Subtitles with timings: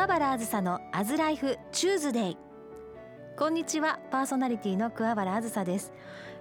[0.00, 2.36] 桑原あずさのアズライフチューズデイ。
[3.36, 5.92] こんにちはパーソナリティの桑原あずさです、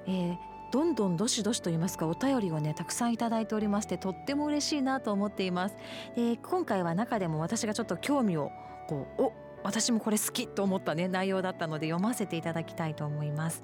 [0.08, 0.38] えー、
[0.72, 5.76] どんどんどしどしと言いますかお便りをねたくさんいただいておりましてとっても嬉しいなと思っています。
[6.16, 8.50] で今回は中でも私がちょっと興味を
[8.88, 13.62] こうお私もこれ好きと思ったね内容だったので読ませていただきたいと思います、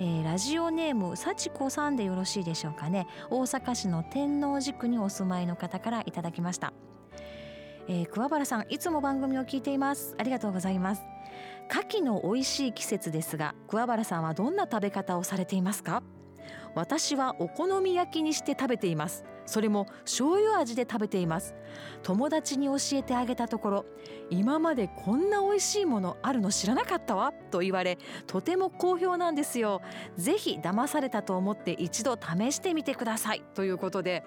[0.00, 3.06] えー、ラジオネーム幸子さんでよろしいでしょうかね。
[3.30, 6.72] 大阪市の天王寺区にお住まいの方からいただきました。
[7.88, 10.14] えー、桑原さんいつも番組を聞いています。
[10.18, 11.02] ありがとうございます。
[11.70, 16.02] 牡蠣の美味しい季節ですが桑原さんはどんな食べ方をされていますか？
[16.74, 19.24] 私はお好み焼きにして食べています。
[19.46, 21.54] それも醤油味で食べています。
[22.02, 23.84] 友達に教えてあげたところ
[24.30, 29.82] 今までこんな美味しいものあるの知らなかったわと言われとても好評なんですよ。
[30.16, 34.24] ぜひ騙されたと思って一度試してみてくださいということで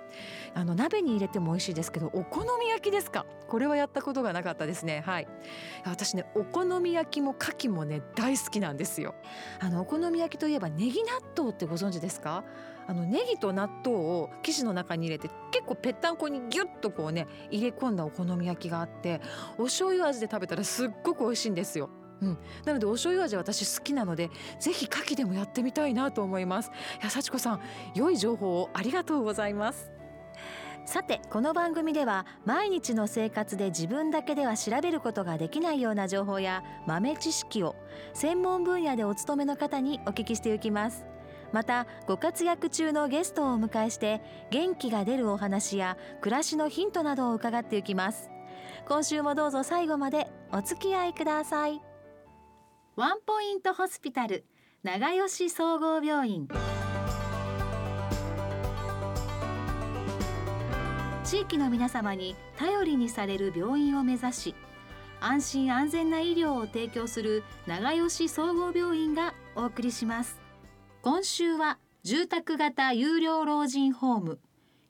[0.54, 3.26] あの鍋に入れても美味しいですけどお好み焼きですか？
[3.48, 5.02] これはやったことがなかったですね。
[5.06, 5.28] はい。
[5.86, 9.16] 私ねお好み焼きも牡蠣もね大好きなんですよ。
[9.60, 12.44] あのお好み焼きといえばネギ納豆ってご存知ですか？
[12.90, 19.22] あのネギと納豆を生地の中に入れて結構ぺったんこにギュッとこうね入れ込んだお好み焼きがあって
[19.60, 21.92] お醤油味で食べたらすっごく美味しいんですよ。
[22.22, 26.72] うん、なのでお醤油味私好きなのでぜひ牡蠣でもやってみたいなと思います。
[27.00, 27.62] いや幸子さん
[27.94, 29.92] 良い情報をありがとうございます。
[30.86, 37.76] さてこの番組では毎日の生活で自分だけでは調べることができないような情報や豆知識を
[38.16, 41.09] 専門分野でお勤めの方にお聞きしていきます。
[41.52, 48.30] またご活躍中のゲストをお迎えして元気が出るお話や暮らしのヒントなどを伺っていきます。
[48.88, 51.82] 今週もどうぞ最後までお付き合いください。
[52.96, 54.46] ワンポイントホスピタル
[54.84, 56.48] 長吉総合病院。
[61.24, 64.56] 地域の皆様に頼りにされる病院を目指し
[65.22, 70.49] 安心安全な医療を提供する長吉総合病院がお送りします。
[71.02, 74.40] 今週は住宅型有料老人ホーム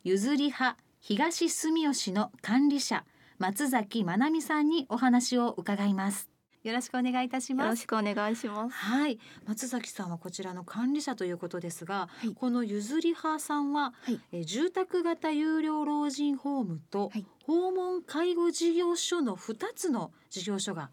[0.03, 3.05] 譲り派東住吉の管理者
[3.37, 6.29] 松崎まなみさんにお話を伺います。
[6.63, 7.65] よろしくお願いいたします。
[7.65, 8.75] よろしくお願いします。
[8.75, 9.19] はい。
[9.45, 20.89] 松崎さんはこちらの管理者ということですが、はい、この譲り派さんは、はい、え住宅型有料老人ホームと、はい、訪問介護事業所の2つの事業所が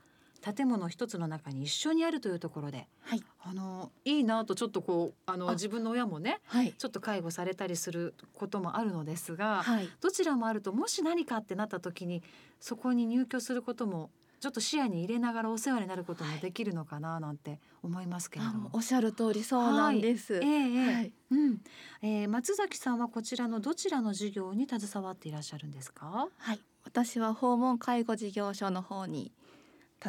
[0.55, 12.23] 建物一つの中に一緒にあるというところで、はい、あのいいなとちょっとこうあの自分の親もね、はい、ちょっと介護されたりすることもあるのですが、はい、どちらもあるともし何かってなった時に
[12.61, 20.35] そこに入居することもちょっと視野に入れながらお世話になることもできるのかななんて思いますけれども、おっしゃる通りそうなんです。
[20.35, 21.61] はい、えー、はい、うん、
[22.03, 26.29] えー、松崎さんはこちらのどちらの事業に携わっていらっしゃるんですか？
[26.37, 29.33] はい、私は訪問介護事業所の方に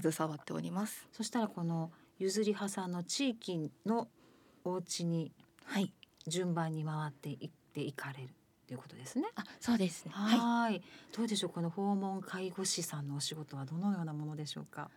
[0.01, 4.07] 携わっておりますそしたらこの譲り派さんの地域の
[4.63, 5.31] お家に
[5.65, 5.91] はい
[6.27, 8.29] 順番に回っていっていかれる
[8.67, 9.29] ということですね。
[9.35, 10.11] あ、そうですね。
[10.13, 10.81] はい。
[11.15, 11.51] どうでしょう？
[11.51, 14.89] この訪問介護士さんのお仕事はどのようなものでしょうか？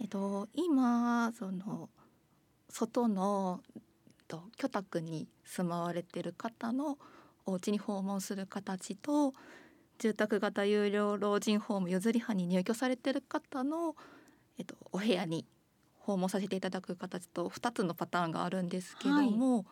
[0.00, 1.88] えっと今その
[2.68, 3.60] 外の
[4.26, 6.98] と居宅に住まわれてる方の
[7.46, 9.34] お家に訪問する形と
[10.00, 13.94] 住宅型有料老人ホーム譲り派に入居されてる方の
[14.58, 15.46] えっと、お部屋に
[16.00, 19.64] 訪問させていただく形と2つのパターンがあるんですけども、はい、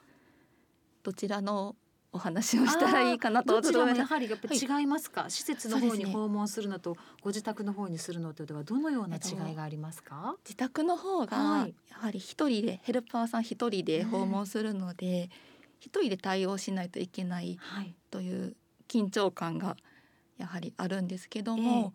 [1.02, 1.76] どちらの
[2.12, 15.30] お話をしたらいいかなとどちらもやはりやっぱ違いますか、はい、施設の方に訪問するのと、ご自宅の方にするのとではどのような違いがありますか、自宅の方がやはり一人でヘルパーさん一人で訪問するので
[15.78, 17.58] 一人で対応しないといけない
[18.10, 18.56] という
[18.88, 19.76] 緊張感が
[20.36, 21.92] やはりあるんですけども、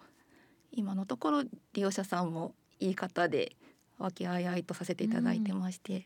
[0.72, 1.44] えー、今のところ
[1.74, 3.56] 利用者さんも言い方で
[3.98, 6.02] 和気あいあいとさせていただいてまして、うん、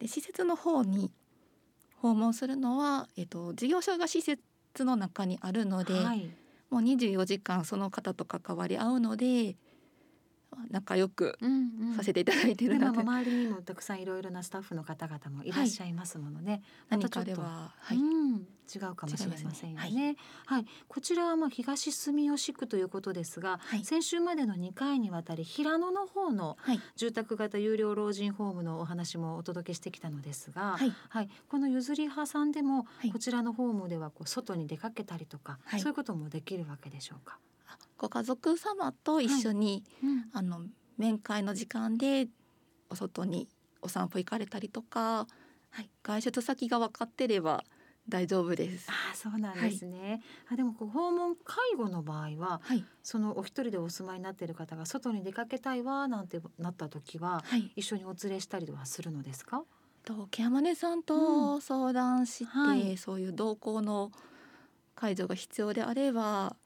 [0.00, 1.10] で施設の方に
[1.96, 4.40] 訪問するのは、えっと、事業所が施設
[4.78, 6.30] の中にあるので、はい、
[6.70, 9.56] もう24時間その方と関わり合うので
[10.70, 11.38] 仲良く
[11.96, 16.62] させていただいてるので、うんうん、周りにもたくさんいろいろなスタッフの方々もいらっしゃいますものね。
[16.88, 19.90] はい、何かでは、はい、うん、違うかもしれませんよね。
[19.90, 20.16] ね。
[20.46, 26.56] はい、はい、こちらはまあ東住吉区ということですが、はい、先週までの2回にわたり平野の方の
[26.96, 37.38] 住宅型有料老人ホームのお話もお届けしてきたのですが、はい、はい、この譲り派さんでもこちらのホームではこう外に出かけたりとか、そういうこともできるわけでしょうか？
[37.98, 40.08] ご家族様と一緒に、はい。
[40.08, 40.66] うん、あの
[40.96, 42.28] 面会の時間で
[42.88, 43.48] お外に
[43.82, 45.26] お散歩行かれたりとか、
[45.70, 47.64] はい、外出先が分かってれば
[48.08, 48.88] 大丈夫です。
[48.90, 52.84] あそうなんですね、あでもこう訪問介護の場合ははい。
[53.02, 57.70] そのお一人でお住まいになっている方が外に出かけたいわなんてなった時ははい。
[57.74, 59.64] 一緒にお連れしたりはするのですか？
[60.04, 62.96] とケアマネさんうと相談して、はい。
[62.96, 64.10] そういう同行の
[64.94, 66.56] 介助が必要であれば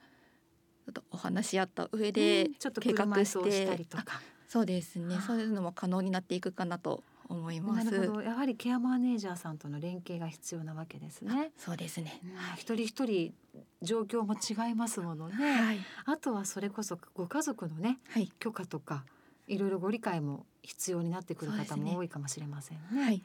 [0.84, 7.84] ちょっとお話し合った上で、うんちょっと計画したりとあかそうですねあそういうのも可能になっていくかなと思います。
[7.86, 11.52] なるほどやはりケアマネージャーさんとの連携が必要なわけですね。
[11.56, 12.20] そうですね。
[12.22, 13.32] うん一人一人
[13.80, 15.34] 状況も違いますものね。
[15.34, 19.04] はいあとはそれこそご家族のねはい許可とか
[19.46, 23.02] いろいろご理解も必要になってくる方も多いかもしれませんね。
[23.02, 23.22] はい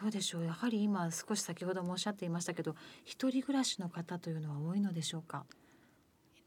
[0.00, 5.44] どうでしょうやはり今少し先ほどもおっしゃっていましたけど一人暮らしの方というのは多いのでしょうか？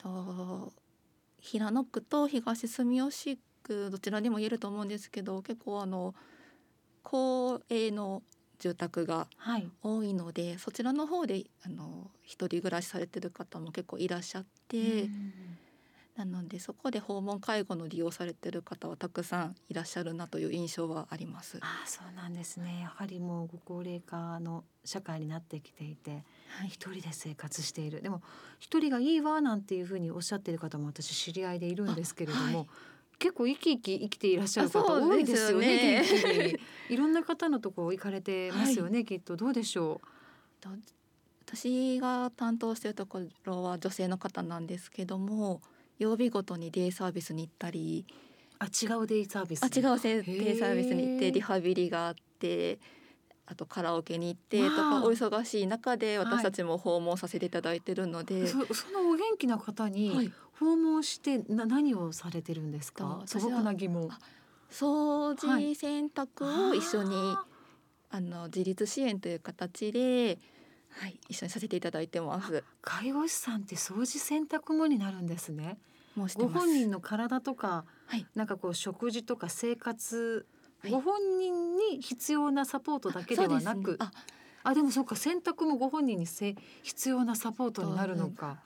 [0.05, 0.71] と
[1.39, 6.13] 平野区と東住吉区どちらにも言えると思うんですけど結構あの
[7.03, 8.21] 公営の
[8.59, 9.69] 住宅がはい。
[9.81, 15.35] 多いのでそちらの方であの一人暮らしされてる方も結構いらっしゃって、うん
[16.15, 21.57] なのでそこで訪問介護の利用されてる方はたくさんいらっしゃるなという印象はあります。
[21.59, 22.79] ああそうなんですね。
[22.83, 28.01] やはりもうご高齢化の社会になってきていてはい一人で生活している。
[28.01, 28.21] でも
[28.59, 32.67] 一人がいいわなんていうふうにおっしゃっている方も私知り合いでいるんですけれども、あはい。
[33.17, 36.59] 結構生き生き生きていらっしゃる方多いですよねですよね
[36.89, 40.01] いろんな方のとこ行かれてますよね、きっとどうでしょ
[40.59, 40.69] と
[41.45, 45.61] 私が担当しているところは女性の方なんですけども
[45.99, 48.13] 曜日ごとにデイサービスに行ったりう
[48.59, 52.79] あ違うデイサービスあ違うデイサービスに行ってリハビリがあって
[53.47, 63.21] あとカラオケに行ってとかお忙しい中で私たちも訪問させていただいてるので、そそのお元気な方はにい、訪問してな何をされてるんですか？
[63.25, 64.09] 素と私は朴な疑問。
[64.11, 64.19] あ
[64.71, 67.45] 掃除、はい洗濯を一緒にあ
[68.09, 70.39] あの自立支援という形で、
[70.89, 72.51] はい、一緒にさせていただいてます。
[72.51, 75.77] ー介護士さんって掃除洗濯後になるんですね。
[76.15, 76.57] ごもうしてます。
[76.57, 80.54] 本人の体とかはい、なんかこう食事とか生活、はい
[80.89, 84.35] ご本人に必要なサポートだけではなくそうですね
[84.65, 88.57] あでもそうか洗濯もご本人にせ必要なサポートになるのか。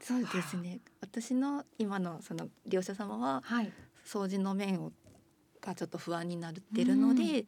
[0.00, 0.78] そうですね。
[1.00, 3.72] 私の今のその利用者様ははい。
[4.06, 4.92] 掃除の面を
[5.60, 7.44] がちょっと不安になってるので、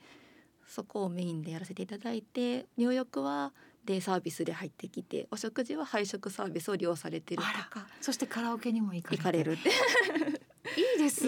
[0.66, 3.52] そこをメインでやらせていただいて入浴は
[3.84, 9.70] デイサービスで入ってきてお食事は配食サービスを利用されてるとかそしてカラオケにも行かれて行かれるって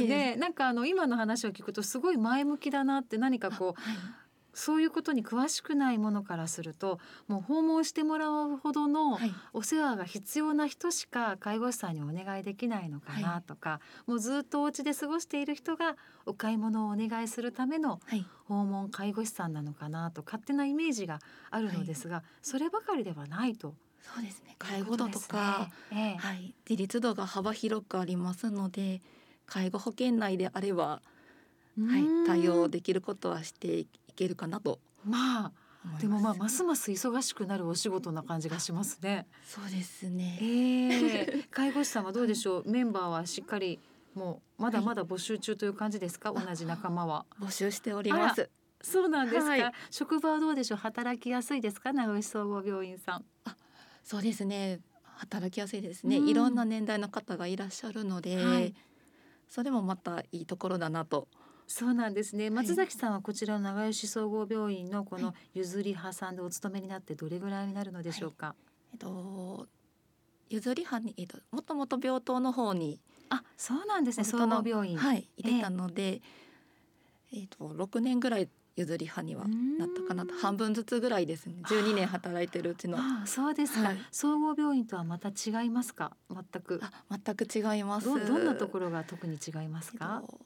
[0.03, 0.37] いいで。
[0.37, 3.97] なんかあの今の話を聞くとすごい前向きだなって何かこうはい。
[4.55, 9.33] そういうことに詳しくないものからするともう訪問してもらうほどのはい。
[9.55, 15.97] お世話が必要な人しか介護士さんにお願いできないのかなとか、もうずっとお家で過ごしている人が
[16.27, 18.27] お買い物をお願いするためのはい。
[18.45, 21.21] 訪問介護士さんなのかなと勝手なイメージが
[21.51, 23.75] あるのですが、そればかりではないと。
[24.03, 24.53] そうですね。
[24.53, 26.15] い介護度とか、ね。
[26.15, 26.17] ええ。
[26.17, 29.01] はい、自立度が幅広くありますので
[29.53, 31.03] 介護保険内であれば、は
[31.77, 35.53] うんい、対応できることはしていけるかなとまあ。
[36.01, 39.27] でもまあますます忙しくなるお仕事な感じがしますね。
[39.45, 40.39] そうですね。
[40.41, 42.71] ええ 介護士さんはどうでしょう？
[42.71, 43.81] メンバーはしっかり
[44.15, 46.33] もうまだまだ募集中という感じですか？
[46.33, 47.27] はい同じ仲間は。
[47.41, 48.49] 募集しております。
[48.81, 49.51] そうなんですか？
[49.51, 50.79] はい職場はどうでしょう？
[50.79, 51.93] 働きやすいですか？
[51.93, 53.25] 長吉総合病院さん。
[54.05, 54.81] そうですね。
[55.17, 56.19] 働きやすいですね。
[56.19, 58.73] うんいろんな年代の方がいらっしゃるので、はい
[59.53, 61.29] それもまたいいところだなと。
[61.67, 62.47] そうなんですね。
[62.47, 68.55] い松崎さんはこちらの長吉総合病院のこのは譲り派さんでお勤めになってどれぐらいになるのでしょうか？
[68.93, 69.67] えっと
[70.49, 74.25] 譲り派にえっともともと病棟の方にあ、そうなんですね。
[74.25, 74.97] 総合病院。
[74.97, 76.23] はいいてたので、
[77.35, 79.47] えっと六年ぐらい譲り派には
[79.79, 81.57] なったかなとうん半分ずつぐらいですね。
[81.69, 82.99] 十二年働いてるうちの。
[82.99, 86.17] ああ、そうですか、はい総合病院とはまた違いますか？
[86.31, 86.81] 全く。
[86.83, 88.07] あ全く違います。
[88.07, 90.23] どどんなところが特に違いますか？
[90.23, 90.41] えっと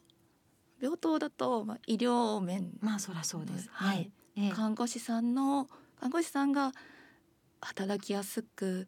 [0.79, 3.69] 病棟だと、まあ、医療面、まあそりゃそうです。
[3.73, 4.13] ははいい。
[4.37, 5.69] ええ看護師さんの
[6.01, 6.73] 看護師さんが
[7.61, 8.87] 働きやすく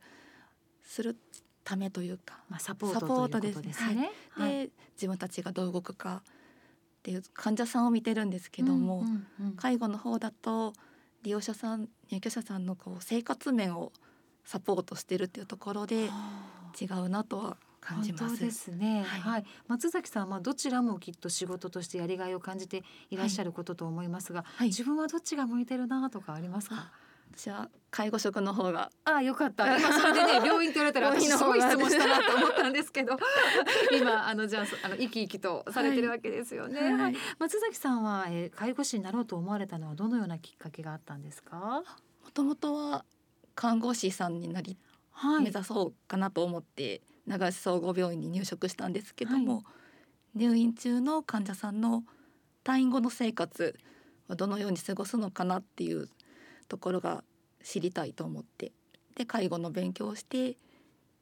[0.82, 1.16] する
[1.64, 4.10] ためというか、まあサポートサポートということですね。
[4.30, 6.22] はいで自分たちがどう動くか
[7.08, 10.74] っていう患者さんを見てるんですけども、うんうんうん介護の方だと
[11.22, 13.92] 利用者さん入居者さんのこう生活面を
[14.44, 18.24] サポートしてるっていうところではあ違うなとは感じます。
[18.26, 19.04] 本当ですね。
[19.04, 26.76] は、はいい松崎さんはまあどちらもきっと仕事としてやりがいを感じていらっしゃることと思いますが、はい自分はどっちが向いてるなとかありますか？
[26.76, 26.92] あ。
[27.36, 29.78] 私は介護職の方がああよかった。
[29.78, 33.16] 今それでね 病院って言われたら病私すごい質問したなと思ったんですけど、
[33.96, 36.92] 今あのじゃあの生き生きとされてるわけですよね。
[36.92, 41.82] はい松崎さんは、えー、介護士になろうと思われたのはどのようなきっかけがあったんですか？
[42.24, 43.04] もともとは
[43.54, 44.78] 看護師さんになり、
[45.10, 49.60] はい、目指そうかなと思って長吉総合病院に入職したんですけども、は
[50.34, 52.04] い、入院中の患者さんの
[52.64, 53.78] 退院後の生活
[54.28, 56.08] はどのように過ごすのかなっていう
[56.68, 57.24] ところが
[57.62, 58.72] 知りたいと思って
[59.16, 60.56] で介護の勉強をして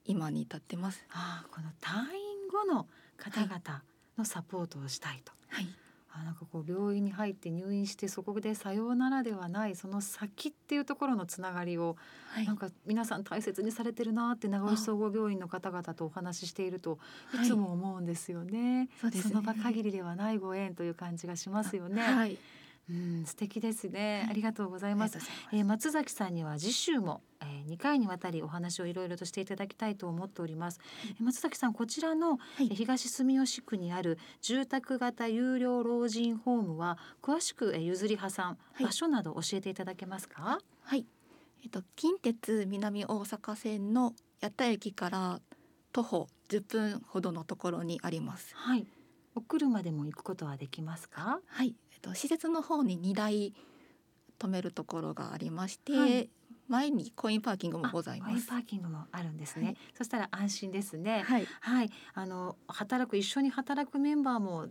[0.05, 1.05] 今に至ってます。
[1.11, 2.87] あこの退院後の
[3.17, 3.83] 方々
[4.17, 5.33] のサポートをしたいと。
[5.49, 5.67] はい
[6.19, 11.97] あなんかこう病院に入って入院してそこでさようならではないその先っていうところのつながりを、
[12.31, 16.99] はい、なんか皆さん大切にされてるなって長吉総合病院の方々とお話ししていると
[17.35, 18.89] いつも思うんですよね。
[19.03, 22.03] はい、そ、ね、の場限りではないご縁という感じがしますよね。
[22.03, 22.39] はい
[22.89, 25.17] うん、素敵ですね、はい、ありがとうございます。
[25.17, 30.79] ますえー、松崎さんには次週も、えー、2回にわたりお話をいろいろとしていただきたいと思っております。
[31.03, 40.61] はい、松崎さんこちらの、はい、東住吉区にある住宅型有料老人ホームは詳しく、えー、譲り破産、場所など教えていただけますか？
[40.83, 41.07] はい。
[41.65, 45.41] えっと近鉄南大阪線の八田駅から
[45.93, 48.55] 徒歩10分ほどのところにあります。
[48.55, 48.87] はい。
[49.35, 51.41] お車でも行くことはできますか？
[51.47, 51.75] はい。
[52.07, 53.55] と施設の方に2台
[54.39, 56.31] 止めるところがありまして、はい、
[56.69, 58.33] 前にコインパーキングもございます。
[58.33, 59.67] コインパーキングもあるんですね。
[59.67, 61.23] はい、そしたら安心ですね。
[61.27, 64.67] はい、はい、あの働く一緒に働くメンバーも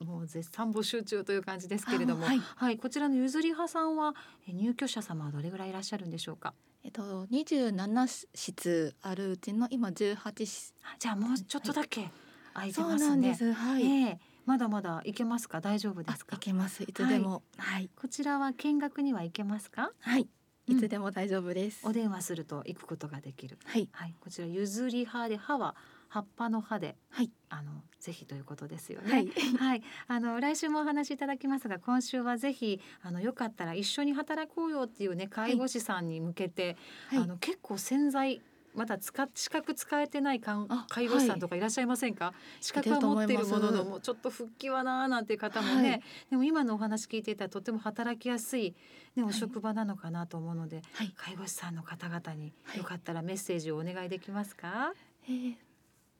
[0.00, 4.14] もう絶賛募集中という感じですけれども、はい、はい、こちらのゆずり派さんは
[4.46, 6.54] 入居者様はどれぐらいいらっしゃるんでしょうか？
[6.84, 10.74] えっと二十七室あるうちの今十八室。
[10.98, 12.10] じゃあもうちょっとだけ
[12.54, 13.34] 空いてますね。
[13.54, 13.82] はい。
[13.84, 14.18] えー
[14.48, 15.60] まだまだ行けますか？
[15.60, 16.36] 大丈夫ですか？
[16.36, 16.82] 行けます。
[16.82, 19.92] いつでも、はい、はい、こちらは見学には行けますか？
[20.00, 20.26] はい。
[20.66, 23.58] いつでも大丈夫です、うん、お電話すると行くことができる。
[23.66, 25.74] はい、はい、こちら譲り葉で葉は
[26.08, 29.12] 葉っぱの葉で、はい、あのぜひということですよね。
[29.12, 29.28] はい、
[29.58, 36.78] はい、あの来週もお話しいただきますが、今週はぜひあのよかったら一緒に働こうよっていうね介護士さんに向けて、
[37.08, 38.40] はい、あの結構潜在
[38.78, 48.74] まだ使っ資格使えてない介護士さんとかいらっしゃいませんか、はい、資格は持っているもののもうちょっと復帰はなーなんていう方もね、はい、でも今のお話聞いていたらとても働きやすい、
[49.16, 54.92] ね、お職場なのかなと思うので、はい、介護士さんの方々によかったらメッセージをお願いできますか、
[55.24, 55.54] えー、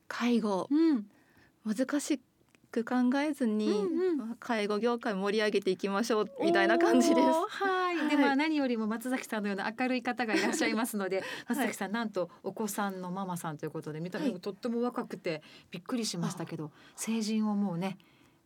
[0.07, 1.05] 介護、うん、
[1.65, 2.19] 難し
[2.71, 7.21] く考えずに、うんうん、介護業界盛り上げていきましょうみたいな感じです。
[7.21, 17.97] はい、はい、でまあ何よりも松崎さんのような明るい方がいらっしゃいますので、 松崎さんなんとお子さんのママさんということで見た目もとっても若くてびっくりしましたけど、成人をもうね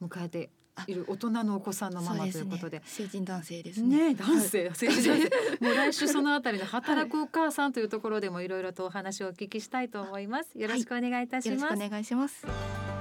[0.02, 0.50] 迎えて
[0.88, 4.14] いる大人のお子さんのママということで、ね、成人男性ですね。
[4.14, 5.30] ね男性、 成人男性。
[5.62, 10.58] もう来週そのあたりの働くお母さんというところでもいろいろとお話をお聞きしたいと思います。
[10.58, 11.64] よろしくお願いいたします。
[11.66, 12.93] はい、お願いします。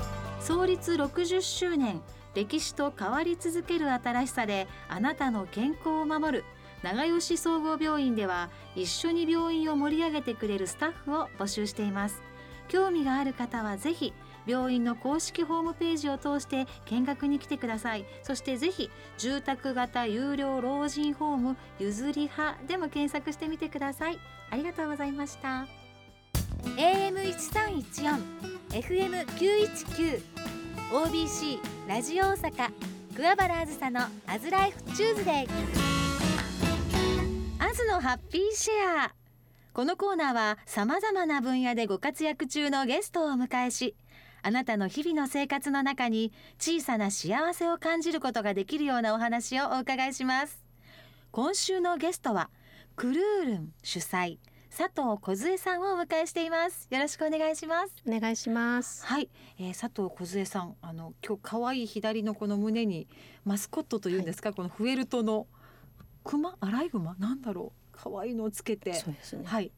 [0.42, 2.02] 創立60周年
[2.34, 6.44] 歴史と変わり続ける新しさであなたの健康を守る
[6.82, 12.20] 長吉総合病院では一緒に病院を盛り上げてくれるスタッフを募集しています。
[12.66, 14.12] 興味がある方はぜひ
[14.44, 18.04] 病院の公式ホームページを通して見学に来てください。
[18.24, 24.18] そしてぜひ住宅型有料老人ホームゆずり派でも検索してみてください。
[24.50, 25.81] ありがとうございました。
[26.62, 28.20] AM1314
[28.70, 30.22] FM919
[30.90, 32.70] OBC ラジオ大阪
[33.14, 35.48] 桑原あずさのアズライフチューズデイ
[37.58, 39.14] アズのハッピーシェア。
[39.74, 43.94] このコーナーはさまざまな分野でご活躍中のゲストをお迎えし
[44.42, 50.62] あなたの日々の生活の中に小さな幸せを感じることができるようなお話をお伺いします。
[51.30, 52.50] 今週のゲストは
[52.94, 54.38] クルールン主催
[54.74, 56.88] 佐藤梢さんをお迎えしています。
[56.88, 57.92] よろしくお願いします。
[58.08, 59.04] お願いします。
[59.04, 63.06] はい、えー、佐藤梢さんあの今日可愛い左のこの胸に
[63.44, 65.46] マスコットというんですか、はい、このフェルトの
[66.24, 67.14] クマアライグマ？
[67.18, 67.88] なんだろう。
[67.92, 68.94] 可愛いのをつけて。
[68.94, 69.42] そうですね。
[69.44, 69.70] はい。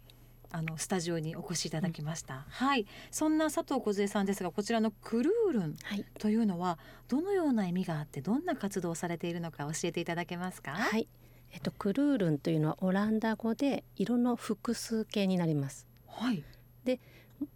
[0.52, 2.86] あのスタジオにお越しいただきました、うん、はい。
[3.10, 5.76] そんな佐藤梢さんですがこちらのクルールン
[6.20, 10.70] というのはどのような意味があってどんな活動をされているのか教えていただけますか？
[10.70, 11.08] はい
[11.54, 15.86] えっと、クルールンというのはオランダ語で色の複数形になります。
[16.08, 16.42] はい、
[16.84, 16.98] で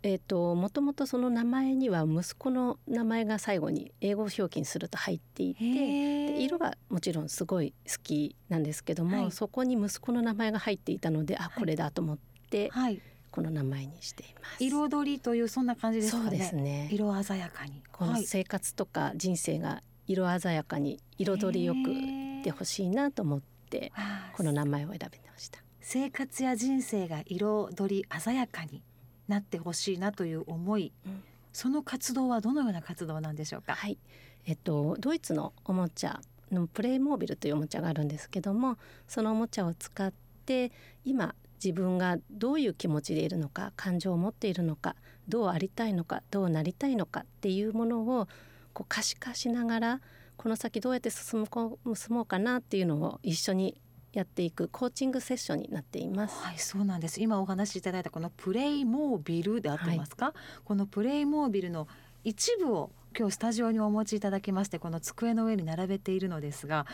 [0.03, 12.19] えーと、もともとその名前には息子の名前が最後に英語表記にすると入っていてで色はもちろんすごい好きなんですけども、はい、そこに息子の名前が入っていたのであこれだと思っ
[12.51, 13.01] て、はい、
[13.31, 14.65] この名前にしています。
[14.65, 16.25] 彩りというそんな感じですかね。
[16.25, 16.89] そうですね。
[16.93, 17.83] 色鮮やかに。
[17.93, 23.58] この生活とか人生が色鮮やかに彩りよくでほしいなと思って。
[23.69, 23.93] って
[24.35, 25.61] この名前を選べました。
[25.81, 28.83] 生活や人生が彩り鮮やかに
[29.29, 31.23] なってほしいなという思い、うん、
[31.53, 33.75] その活動はどのような活動なんでしょうか？
[33.75, 33.99] はい。
[34.47, 36.21] えっとドイツのおもちゃ
[36.51, 40.13] のプレイモービルというおもちゃがあるんですけどもそのおもちゃを使っ
[40.47, 40.73] て
[41.05, 44.97] 今自分がどういう気持ちでいるのか感情を持っているのか
[45.29, 48.29] どうありたいのかどうなりたいのかっていうものを
[48.73, 50.01] こう可視化しながら
[50.39, 53.79] この先どうやって進もうかなっていうのを一緒に
[54.13, 56.43] やっていくコーチングセッションになっています。
[56.43, 57.21] はい、そうなんです。
[57.21, 61.87] 今お話しいただいたこのプレイモービルであってますか、はい、このプレイモービルの
[62.25, 66.87] 一部を今日スタジオにお持ちいただきましてこの机の上に並べているのですが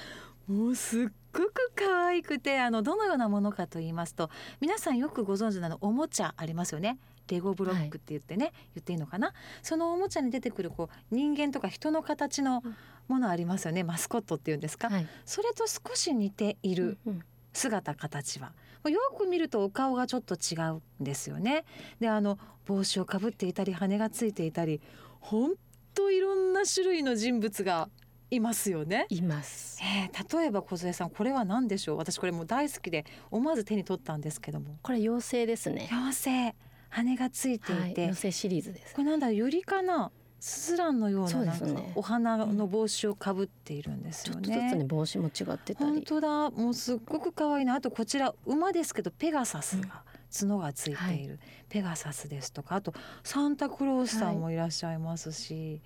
[0.46, 6.98] もうすっごく可愛くてあのどのようなものかと言いますと皆さんよくご存知なのおもちゃありますよね。
[7.26, 9.32] レゴブロックって言ってね、はい、言っていいのかな？
[9.62, 12.62] そのおもちゃに出てくるこう人間とか人の形の
[13.08, 16.99] ものありますよね、マスコットっていうんですか、はい、それと少し似ている
[17.52, 18.52] 姿形は。
[18.90, 21.64] よく見るとお顔がちょっと違うんですよね。
[22.00, 24.80] であの帽子をかぶっていたり羽がついていたり
[25.20, 25.52] 本
[25.94, 27.88] 当いろんな種類の人物が
[28.30, 29.06] いますよね。
[29.08, 29.80] います。
[29.82, 31.96] えー、例えば小杉さんこれは何でしょう。
[31.96, 34.78] 私これも大好きで思わず手に取ったんですけども。
[34.82, 35.88] これ妖精ですね。
[35.90, 36.12] 妖
[36.52, 36.56] 精
[36.90, 38.94] 羽がついていて、はい、妖精シリーズです。
[38.94, 40.11] これなんだユリかな。
[40.46, 41.54] スズランのような
[41.94, 44.42] お花の帽子をかぶっているんですよね。
[44.46, 46.50] ちょっとずつね帽子も違って本当だ。
[46.50, 47.64] もうすっごく可愛い。
[47.64, 50.02] なあとこちら馬ですけどペガサスが、
[50.38, 51.38] 角がついている、
[51.70, 52.74] ペガサスですとか。
[52.74, 55.80] あとサンタクロースさんもいらっしゃいますし、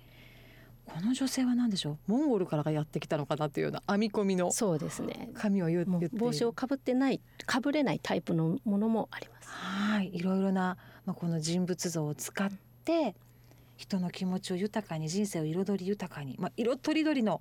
[0.85, 2.11] この女性は何でしょう？
[2.11, 5.29] モンゴルからやってきたのかなというような編み込みのそうですね。
[5.35, 9.47] 髪を言って帽子をかぶってないかぶれないタイプのものもあります。
[9.47, 10.13] はい。
[10.13, 10.75] いろいろな、
[11.05, 12.51] まあ、この人物像を使っ
[12.83, 13.15] て
[13.79, 17.39] 人の気持ちを豊かに人生を彩り豊かに、まあ、色とりどりの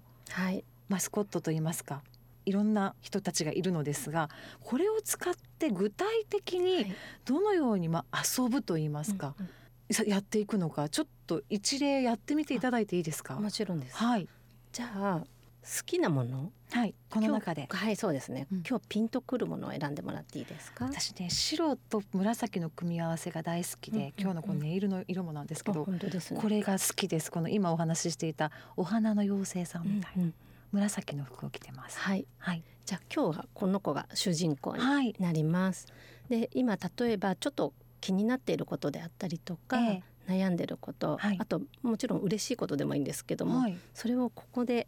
[0.88, 2.00] マスコットといいますか、
[2.46, 4.30] いろんな人たちがいるのですが
[4.60, 10.08] これを使って具体的にどのようにまあ遊ぶといいますか、うんうん。
[10.08, 13.34] やっていくのかちょっと一例やってみていただいていいですか？
[13.34, 14.28] もちろんです、はい、
[14.70, 15.24] じゃあ
[15.68, 16.50] 好きなもの？
[16.70, 17.68] はいこの中で。
[17.70, 20.86] はいそうですね、うん、今日ピンとくるものを選んでもらっていいですか？
[20.86, 25.98] 私ね白と紫の組み合わせが大好きで、うんうんうん、今日のこのネイルの色もなんですけどね、
[26.40, 27.30] これが好きです。
[27.30, 30.34] この今お話ししていたお花の妖精さんみたいな、うんうん、
[30.72, 31.98] 紫の服を着てます。
[31.98, 35.86] はい、はい、じゃあ今日はこの子が主人公になります、
[36.30, 44.86] はい、で今例えばちょっと気になっていることであったりとか、ええ、悩んでること、はい、あともちろん嬉しいことでもいいんですけども、はい、それをここで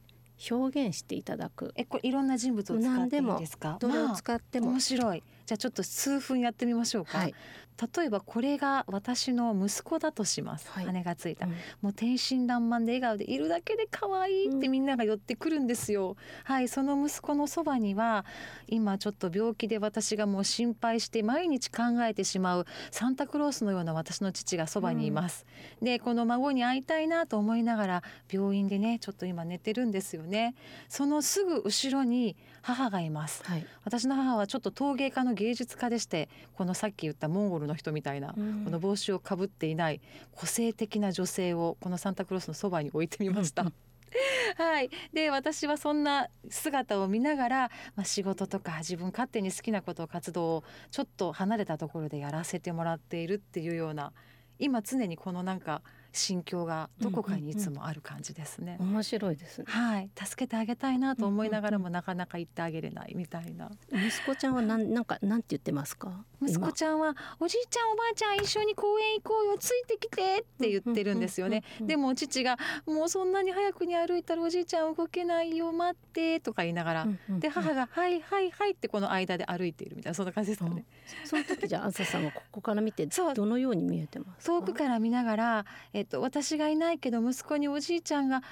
[0.50, 1.72] 表現していただく。
[1.76, 3.76] えこれいろんな人物を使っていいですか？
[3.80, 7.34] どれを使っても、まあ、面白いじゃあちょっと数分やってみましょうか、はい、
[7.96, 18.24] 例えばこれが私の息子だとします、はい、羽がついた、うん、もう天真爛漫で笑顔でいるだけで可愛いってみんなが寄ってくるんですよ、うん、はいその息子のそばには
[18.68, 25.46] 今ちょっと病気で私がもう心配して毎日考えてしまうサンタクロースのような私の父がそばにいます、
[25.80, 30.54] うん、でこの孫に会いたいなと思いながら病院でねちょっと今寝てるんですよね。
[30.88, 43.64] そのすぐ後ろに母がいます、はい、私の母はちょっと陶芸家の芸術家でしてこのさっき言ったモンゴルの人みたいな、うん、この帽子をかぶっていない個性的な女性をこのサンタクロースのそばに置いてみました。
[44.58, 54.12] はい、で私はそんな姿を見ながら、まあ、仕事とか自分勝手に好きなこと活動をちょっと離れたところでやらせてもらっているっていうような
[54.58, 55.80] 今常にこのなんか
[56.12, 58.76] 心境がどこかにいつもある感じですね。
[58.80, 59.64] うんうんうん、面白いですね。
[59.68, 63.70] はい、助けてあげたいなと思いながらも、なかなか言ってあげれないみたいな。
[63.92, 66.24] 息子ちゃんはなんなんかなんて言ってますか？
[66.42, 71.62] 息子ちゃんはおじいちゃんおばあちゃん一緒に公園行こうよついてきてって言ってるんですよね。
[71.80, 80.84] でも父がもうそんなに早くに歩いたらおじいちゃん動けないよ待ってとか言いながら、で母がはいはいはいってこの間で歩いているみたいなそんな感じですかね。
[81.24, 88.42] その時じゃあずさんはここから見てどのように見えてます遠くから見ながらえっと私がいないけど息子におじいちゃんが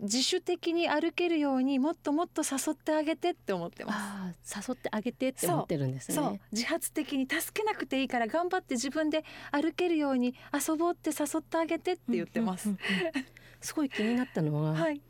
[0.00, 4.68] 自主的に歩けるようにもっともっと誘ってあげてって思ってます。
[4.68, 6.40] 誘ってあげてって思ってるんですね。
[6.50, 12.70] 自発的に助けなくていいから頑張って自分で歩けるように遊ぼうって誘ってあげてって言ってます。
[13.60, 15.00] すごい気になったのは、 はい、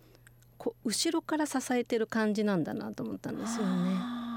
[0.58, 4.31] こう後ろから支えてる感じなんだなと思ったんですよね。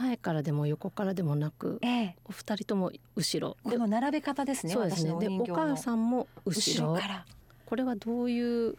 [0.00, 3.56] 前からでも横からでもなく、ええ、お二人とも後ろ。
[3.62, 5.14] この並べ方ですねそうですね。
[5.18, 6.94] でお母さんも後ろ。
[6.94, 7.26] から。
[7.66, 8.76] これはどういう？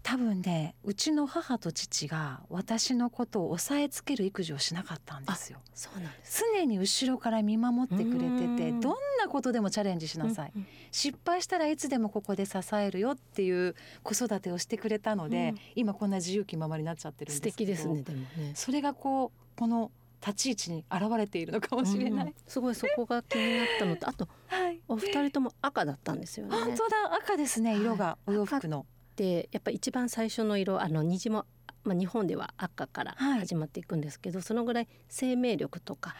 [0.00, 5.58] 多分ねうちの母と父が私のことを押さえつける育児をしなかったんですよ。
[5.74, 6.44] そうなんです。
[6.54, 18.52] 常に後ろから見守ってくれててどんなことでもチャレンジしなさい、うんうん、失敗したらいつでもここで支えるよっていう子育てをしてくれたので、うん、今こんな自由気ままになっちゃってるんです素敵ですねでもね。
[18.54, 26.56] それがこうこの立ち位置に現れているのかもしれない、うん、すごいそこが気になったのとあと、はい、お二人とも赤だったんですよね。
[26.56, 27.76] 本当だ赤ですね。
[27.76, 28.86] 色が、お洋服の。
[29.16, 31.44] でやっぱ一番最初の色あの虹も
[31.84, 36.14] まあ、日本では赤から始まっていくんですけど、はい、そのぐらい生命力とか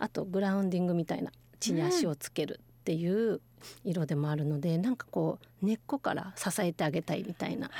[0.00, 3.40] あとグラウンディングみたいな地に足をつけるっていう
[3.84, 7.70] 色でもあるので、うん、なんかこう根っこから支えてあげたいみたいなっ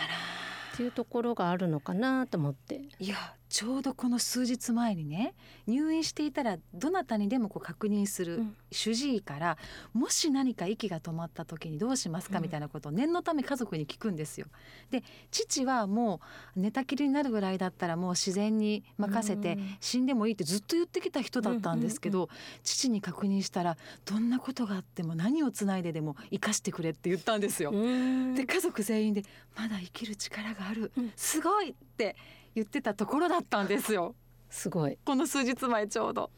[0.77, 2.83] ていうところがあるのかなと思って。
[3.01, 3.17] いや
[3.49, 5.35] ちょうどこの数日前にね
[5.67, 9.59] 入院していたらどなたにでもこう確認する主治医から、
[9.95, 14.47] うん、もし何か息が止まった時にどうしますかみたいなことを念のため家族に聞くんですよ。
[14.91, 16.21] で父はも
[16.57, 22.29] う寝たきりになるぐらいだったらもう自然に任せて死んでもいいってずっと言ってきた人だったんですけど、
[22.63, 27.73] 父に確認したらどんなことがあっても何をつないででも生かしてくれって言ったんですよ。
[27.73, 29.23] で家族全員で
[29.57, 32.17] まだ生きる力がある、すごいって
[32.59, 34.15] 言ってたところだったんですよ。
[34.51, 34.99] すごい。
[35.05, 36.31] この数日前ちょうど。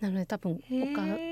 [0.00, 0.58] なので多分お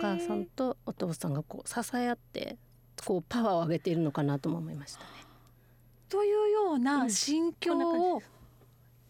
[0.01, 2.59] 母さんとお父さんがこう支え合って
[3.05, 5.07] こうパワーを上げているのかなとも思いましたね。
[6.09, 7.75] というような心境
[8.15, 8.23] を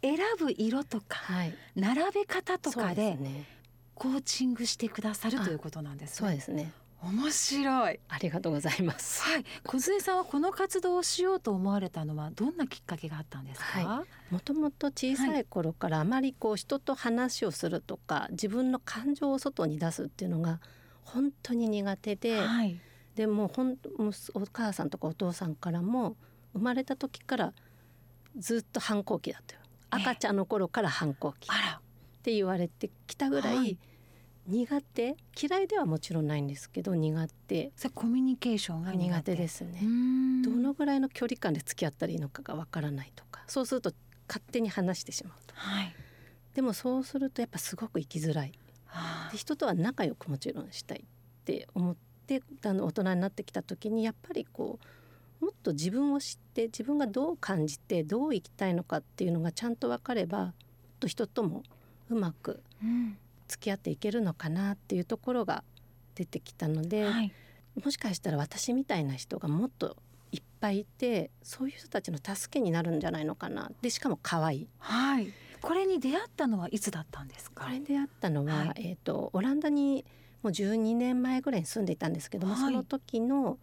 [0.02, 1.18] 選ぶ色とか、
[1.74, 3.18] 並べ方とかで
[3.94, 6.72] コーチングしてくださるということなんです、ね、そうですね。
[7.02, 7.98] 面白い。
[8.08, 9.22] ありがとうございます。
[9.22, 9.44] はい。
[9.64, 20.60] 小杉さんはこの活動をしようと思われたのはどんなきっかけがあったんですか、もともと小さい頃からあまりこう人と話をするとか、自分の感情を外に出すっていうのが
[21.02, 22.80] 本当に苦手で、はい、
[23.16, 24.12] でもほんお
[24.52, 26.16] 母さんとかお父さんからも
[26.52, 27.52] 生まれた時から
[28.38, 29.62] ずっと反抗期だったよ。
[29.90, 33.78] 赤ちゃんの頃から反抗期って言われてきたぐらい、はい
[34.46, 35.16] 苦手？
[35.40, 37.72] 嫌いではもちろんないんですけど苦手。
[37.76, 39.36] そコミュニケーションが苦手。
[39.36, 39.80] ですね。
[40.44, 43.42] どのぐらいの距離感で付き合ったらいいのかがわからないとか。
[43.46, 43.92] そうすると
[44.28, 45.94] 勝手に話してしまうと、はい、
[46.54, 48.52] でもそうするとやっぱすごく生きづらい。
[49.30, 54.78] で人とは仲良くもちろんしたいって思ってあの大人になってきた時にやっぱりこ
[55.40, 60.52] うもっと自分を知って自分がどう感じてどう生きたいのかっていうのがちゃんと分かればもっ
[61.00, 61.62] と人とも
[62.10, 62.62] うまく
[63.52, 65.62] 付き合っていけるのかなっていうところが
[66.14, 67.32] 出てきたので、はい、
[67.84, 69.96] もしかしたら私みたいな人がもっと
[70.30, 73.70] いっぱいいてそういう人たちの助けになるんじゃないのかな。
[73.82, 74.68] でしかも可愛い。
[74.78, 75.32] はい。
[75.60, 77.66] これに出会ったのはいつだったんですか？
[77.66, 80.04] これ出会ったのは、はい、えーと、オランダに
[80.42, 83.58] もう12年前ぐらいに住んでいたんですけども、はい、その時の、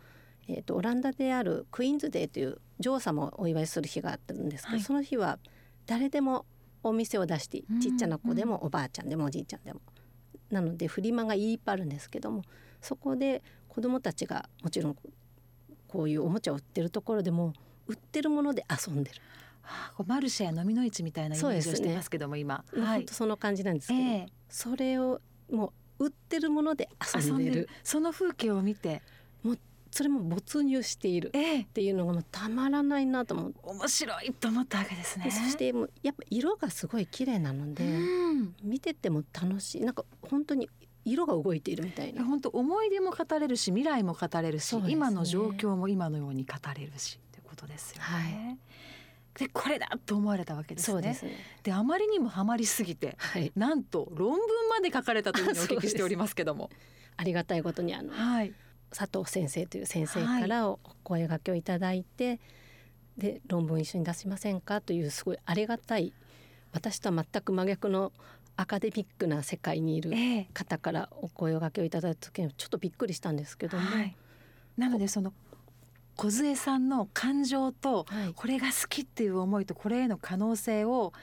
[0.47, 5.39] えーと、オランダであるクイーンズデーという女王様をお祝いする日があったんですけど、はい、その日は
[5.87, 6.45] 誰でも
[6.83, 9.81] お店を出してちっちゃな子でもおばあちゃんでもおじいちゃんでも。
[10.49, 12.41] なのでフリマがいっぱいあるんですけども
[12.81, 14.97] そこで子どもたちがもちろん
[15.87, 17.53] こういうおもちゃを売ってるところでも
[17.87, 19.21] 売ってるもので遊んでる。
[19.61, 27.69] はあ、マルシェや飲みの市みたいなイメージをしてますけども、ね、今、はい、その感じなんですけど、えー、それをもう売ってるもので遊んでる。
[27.83, 29.01] その風景を見て。
[29.43, 29.59] もう
[29.99, 35.29] それも没入しているっていうのがもうたまらないなと思って、面白いと思ったわけですね。
[35.29, 37.83] そしてもうやっぱ色がすごい綺麗なので、
[38.63, 39.81] 見てても楽しい。
[39.81, 40.69] なんか本当に
[41.03, 42.23] 色が動いているみたいな。
[42.23, 48.01] 本当思い出も語れるし未来も語れるし、ね、今の状況も今のように語れるしってことですよね。
[48.01, 48.57] はい。
[49.37, 51.01] でこれだと思われたわけですね。
[51.63, 56.69] で、ね、あまりにもハマりすぎて、はい、なんと論文まで書かれたというふうにお聞きしておりますけども。
[57.19, 58.53] ありがたいことにあの、はい、
[58.91, 62.39] 佐藤先生という先生からお声がけをいただいて、はい、
[63.17, 66.13] で論文一緒に出しませんかというすごいありがたい
[66.71, 68.11] 私とは全く真逆の
[68.55, 70.11] アカデミックな世界にいる
[70.53, 73.83] 方からお声がけをいただいた時にちょっとびっくりしたんですけども。
[73.85, 74.15] はい、
[74.77, 75.33] なのでその
[76.17, 81.13] 梢さんの感情とこれが好きっていう思いとこれへの可能性を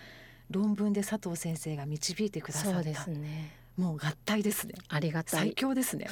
[0.51, 2.75] 論文で佐藤先生が導いてくださった。
[2.77, 3.55] そうですね。
[3.77, 4.75] もう合体ですね。
[4.89, 5.41] ありがたい。
[5.41, 6.07] 最強ですね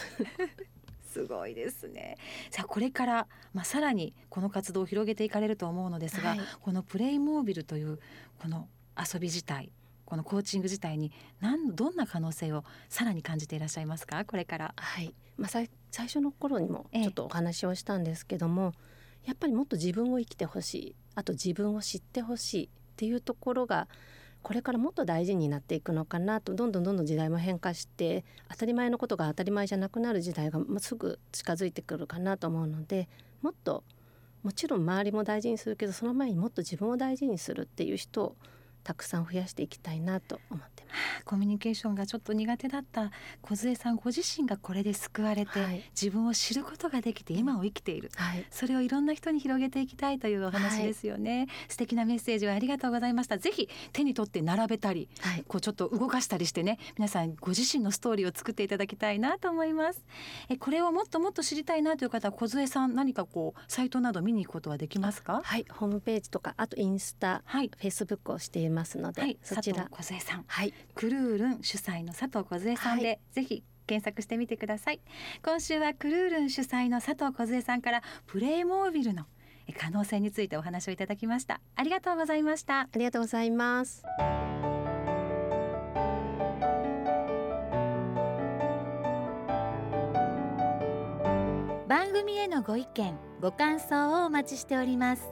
[1.14, 2.16] すごいですね。
[2.50, 7.98] さあこれから、まあ、さらにこの活動を広げていかれると思うのですが、はい、このプレイモービルという
[8.40, 9.70] この遊び自体
[10.04, 14.24] このコーチング自体に何どんな可能性をさらに感じていらっしゃいますか？
[14.24, 14.74] これから。
[14.76, 15.14] はい。
[15.36, 18.72] まあ、最初の頃にもちょっとお話をしたんですけども、
[19.22, 23.88] ええ、やっぱりもっと自分を生きてほしいあと自分を知ってほしいっていうところが
[24.44, 33.08] これからもっと大事になっていくのかなとどんどんどんどん時代も変化して当たり前のことが当たり前じゃなくなる時代がすぐ近づいてくるかなと思うので
[33.40, 33.82] もっと
[34.42, 38.36] もちろん周りも大事にするけどその前にもっと自分を大事にするっていう人を
[38.84, 40.84] たくさん増やしていきたいなと思って
[41.24, 43.10] コミュニケーションがちょっと苦手だった
[43.42, 53.38] 梢さんご自身がこれで救われて、はい、自分を知ることができて今を生きている、はい、それをいろんな人に広げていきたいというお話ですよね、はい、素敵なメッセージをありがとうございました。
[53.38, 60.04] ぜひ手に取って並べたり、はい、こうちょっと動かしたりしてね皆さんご自身のストーリーを作っていただきたいなと思います。
[60.48, 65.40] えこれをもっともっと知りたいなという方は梢さん何かこうサイトなど見に行くことはできますか？
[65.42, 65.64] はい。
[65.70, 69.84] ホームページとかあとインスタ、はい、フェイスブックをしていますので、はい、そちら。
[69.84, 70.74] 佐藤梢さん、はい。
[70.94, 73.20] クルールン主催の佐藤梢さんで、はい。
[73.32, 75.00] ぜひ検索してみてください。
[75.44, 79.26] 今週はクルールン主催の佐藤梢さんからプレイモービルの
[79.66, 81.60] え可能性についてお話をいただきました。
[81.76, 82.80] ありがとうございました。
[82.80, 84.02] ありがとうございます。
[91.88, 95.22] 番組へのご意見ご感想をお待ちしております。